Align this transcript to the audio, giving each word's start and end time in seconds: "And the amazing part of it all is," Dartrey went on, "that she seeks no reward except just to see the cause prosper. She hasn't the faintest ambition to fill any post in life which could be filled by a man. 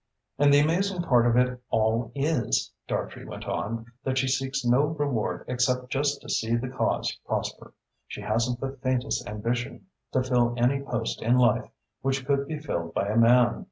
"And 0.39 0.51
the 0.51 0.57
amazing 0.59 1.03
part 1.03 1.27
of 1.27 1.37
it 1.37 1.61
all 1.69 2.11
is," 2.15 2.71
Dartrey 2.87 3.23
went 3.23 3.45
on, 3.45 3.85
"that 4.03 4.17
she 4.17 4.27
seeks 4.27 4.65
no 4.65 4.85
reward 4.85 5.45
except 5.47 5.91
just 5.91 6.21
to 6.21 6.27
see 6.29 6.55
the 6.55 6.69
cause 6.69 7.15
prosper. 7.27 7.71
She 8.07 8.21
hasn't 8.21 8.59
the 8.59 8.77
faintest 8.81 9.29
ambition 9.29 9.85
to 10.13 10.23
fill 10.23 10.55
any 10.57 10.81
post 10.81 11.21
in 11.21 11.37
life 11.37 11.69
which 12.01 12.25
could 12.25 12.47
be 12.47 12.57
filled 12.57 12.95
by 12.95 13.09
a 13.09 13.15
man. 13.15 13.59